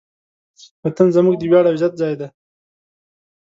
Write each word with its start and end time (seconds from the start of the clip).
وطن 0.85 1.07
زموږ 1.15 1.35
د 1.37 1.41
ویاړ 1.49 1.65
او 1.67 1.75
عزت 1.77 1.93
ځای 2.01 2.13
دی. 2.19 2.27